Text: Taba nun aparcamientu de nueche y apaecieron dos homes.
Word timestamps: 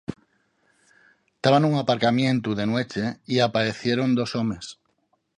Taba 1.47 1.57
nun 1.61 1.75
aparcamientu 1.83 2.51
de 2.55 2.65
nueche 2.69 3.05
y 3.33 3.35
apaecieron 3.47 4.15
dos 4.19 4.29
homes. 4.37 4.65